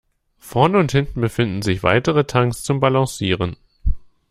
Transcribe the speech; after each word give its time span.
Vorne 0.39 0.79
und 0.79 0.91
hinten 0.93 1.21
befinden 1.21 1.61
sich 1.61 1.83
weitere 1.83 2.23
Tanks 2.23 2.63
zum 2.63 2.79
Balancieren. 2.79 3.55